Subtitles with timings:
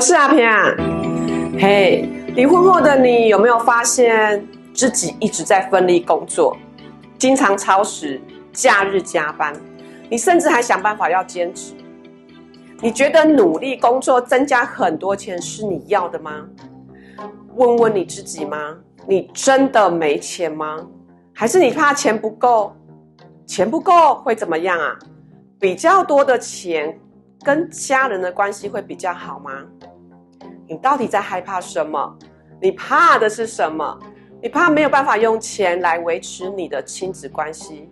[0.00, 0.74] 是阿平啊。
[1.58, 6.56] 嘿，离婚后的你有没有发现自己一直在奋力工作，
[7.18, 8.20] 经常超时，
[8.52, 9.52] 假日加班，
[10.08, 11.74] 你甚至还想办法要兼职？
[12.80, 16.46] 你觉得努力工作增加很多钱是你要的吗？
[17.56, 18.76] 问问你自己吗？
[19.06, 20.86] 你真的没钱吗？
[21.34, 22.72] 还是你怕钱不够？
[23.46, 24.96] 钱不够会怎么样啊？
[25.58, 26.96] 比较多的钱
[27.42, 29.64] 跟家人的关系会比较好吗？
[30.66, 32.16] 你到底在害怕什么？
[32.60, 33.98] 你怕的是什么？
[34.42, 37.88] 你怕没有办法用钱来维持你的亲子关系，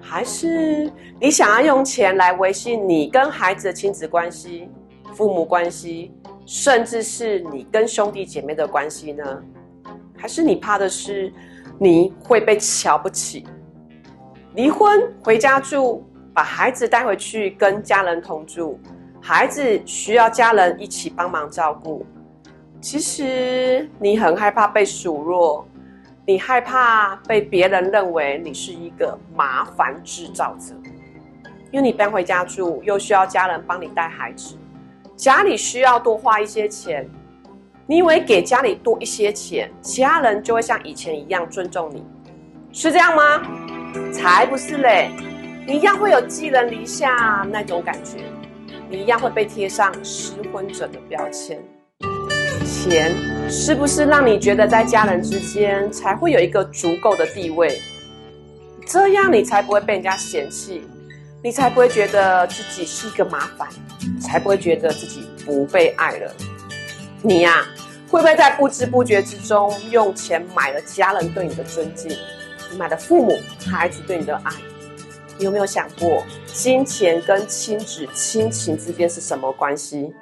[0.00, 4.70] 还是你想要用钱来维系你跟孩子的亲子关系、
[5.12, 6.14] 父母关系，
[6.46, 9.42] 甚至是你跟兄弟姐妹的关系呢？
[10.16, 11.32] 还是你怕的是
[11.78, 13.44] 你会被瞧不起？
[14.54, 16.04] 离婚回家住，
[16.34, 18.80] 把孩子带回去跟家人同住，
[19.20, 22.04] 孩子需要家人一起帮忙照顾。
[22.80, 25.66] 其实你很害怕被数落，
[26.26, 30.74] 你害怕被别人认为你是一个麻烦制造者，
[31.70, 34.56] 因为你搬回家住，又需要家人帮你带孩子，
[35.16, 37.08] 家里需要多花一些钱。
[37.86, 42.02] 你以为给家里多一些钱，家人就会像以前一样尊重你，
[42.72, 43.42] 是这样吗？
[44.12, 45.10] 才不是嘞！
[45.64, 48.18] 你一样会有寄人篱下那种感觉，
[48.90, 51.62] 你一样会被贴上失婚者的标签。
[52.64, 53.14] 钱
[53.48, 57.80] 是不是让你觉得在家人之间才会有一个足够的地位？
[58.86, 60.82] 这样你才不会被人家嫌弃，
[61.44, 63.68] 你才不会觉得自己是一个麻烦，
[64.20, 66.34] 才不会觉得自己不被爱了。
[67.22, 67.64] 你呀，
[68.10, 72.10] 会不会在不知不觉之中用钱买了家人对你的尊敬？
[72.76, 74.50] 买了父母、孩子对你的爱，
[75.38, 80.12] 你有没有想过，金钱跟亲子、亲情之间是什么关系？